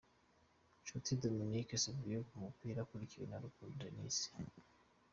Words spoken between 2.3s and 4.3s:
mupira akurikiwe na Rukundo Denis.